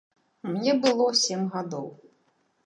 Мне 0.51 0.73
было 0.85 1.05
сем 1.25 1.45
гадоў. 1.57 1.87